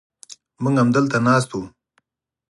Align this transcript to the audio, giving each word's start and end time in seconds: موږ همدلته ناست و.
موږ 0.61 0.75
همدلته 0.81 1.17
ناست 1.27 1.51
و. 1.57 1.61